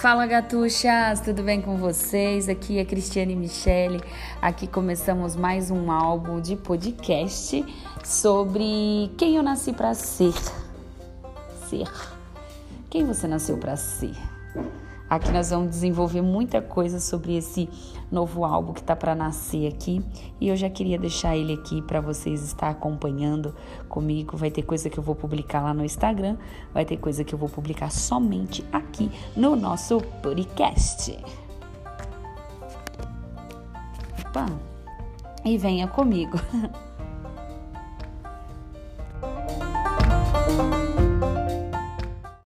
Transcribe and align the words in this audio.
Fala 0.00 0.26
gatuchas, 0.26 1.20
tudo 1.20 1.42
bem 1.42 1.60
com 1.60 1.76
vocês? 1.76 2.48
Aqui 2.48 2.78
é 2.78 2.86
Cristiane 2.86 3.36
Michele. 3.36 4.00
Aqui 4.40 4.66
começamos 4.66 5.36
mais 5.36 5.70
um 5.70 5.92
álbum 5.92 6.40
de 6.40 6.56
podcast 6.56 7.62
sobre 8.02 9.10
quem 9.18 9.36
eu 9.36 9.42
nasci 9.42 9.74
para 9.74 9.92
ser. 9.92 10.32
Ser. 11.68 11.90
Quem 12.88 13.04
você 13.04 13.28
nasceu 13.28 13.58
para 13.58 13.76
ser? 13.76 14.16
Aqui 15.10 15.32
nós 15.32 15.50
vamos 15.50 15.70
desenvolver 15.70 16.22
muita 16.22 16.62
coisa 16.62 17.00
sobre 17.00 17.36
esse 17.36 17.68
novo 18.12 18.44
álbum 18.44 18.72
que 18.72 18.78
está 18.78 18.94
para 18.94 19.12
nascer 19.12 19.66
aqui 19.66 20.00
e 20.40 20.46
eu 20.46 20.54
já 20.54 20.70
queria 20.70 20.96
deixar 20.96 21.36
ele 21.36 21.54
aqui 21.54 21.82
para 21.82 22.00
vocês 22.00 22.44
estar 22.44 22.70
acompanhando 22.70 23.52
comigo. 23.88 24.36
Vai 24.36 24.52
ter 24.52 24.62
coisa 24.62 24.88
que 24.88 24.96
eu 24.96 25.02
vou 25.02 25.16
publicar 25.16 25.62
lá 25.62 25.74
no 25.74 25.84
Instagram, 25.84 26.36
vai 26.72 26.84
ter 26.84 26.96
coisa 26.96 27.24
que 27.24 27.34
eu 27.34 27.38
vou 27.38 27.48
publicar 27.48 27.90
somente 27.90 28.64
aqui 28.72 29.10
no 29.36 29.56
nosso 29.56 30.00
podcast. 30.22 31.18
Opa! 34.24 34.46
E 35.44 35.58
venha 35.58 35.88
comigo. 35.88 36.38